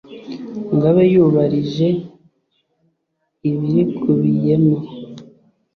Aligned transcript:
ngo 0.73 0.85
abe 0.91 1.03
yubarije 1.13 1.89
ibirikubiyemo 3.49 4.77